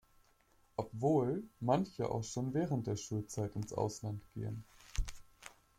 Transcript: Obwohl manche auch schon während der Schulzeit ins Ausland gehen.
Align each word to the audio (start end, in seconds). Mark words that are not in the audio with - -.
Obwohl 0.77 1.43
manche 1.59 2.09
auch 2.09 2.23
schon 2.23 2.55
während 2.55 2.87
der 2.87 2.95
Schulzeit 2.95 3.55
ins 3.55 3.71
Ausland 3.71 4.23
gehen. 4.33 4.63